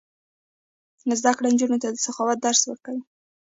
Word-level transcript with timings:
زده 1.19 1.31
کړه 1.37 1.47
نجونو 1.53 1.77
ته 1.83 1.87
د 1.91 1.97
سخاوت 2.05 2.37
درس 2.41 2.61
ورکوي. 2.65 3.01